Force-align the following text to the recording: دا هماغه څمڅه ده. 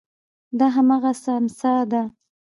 دا 0.57 0.67
هماغه 0.75 1.11
څمڅه 1.23 1.73
ده. 1.91 2.01